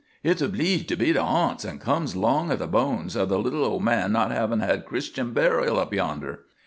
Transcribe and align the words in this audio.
"Hit's 0.23 0.41
obleeged 0.41 0.87
to 0.87 0.95
be 0.95 1.11
the 1.11 1.23
harnts, 1.23 1.63
an' 1.63 1.77
comes 1.77 2.15
'long 2.15 2.51
o' 2.51 2.55
the 2.55 2.65
bones 2.65 3.15
o' 3.15 3.23
the 3.23 3.37
little 3.37 3.63
old 3.63 3.83
man 3.83 4.11
not 4.11 4.31
havin' 4.31 4.59
had 4.61 4.87
Christian 4.87 5.31
burial 5.31 5.77
up 5.77 5.93
yonder." 5.93 6.39